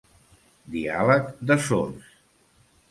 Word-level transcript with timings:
Diàleg 0.75 1.31
de 1.51 1.61
sords. 1.69 2.13